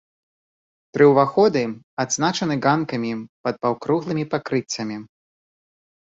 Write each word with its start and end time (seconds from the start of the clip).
Тры 0.97 1.05
ўваходы 1.11 1.61
адзначаны 2.03 2.55
ганкамі 2.65 3.11
пад 3.47 3.55
паўкруглымі 3.65 4.23
пакрыццямі. 4.33 4.97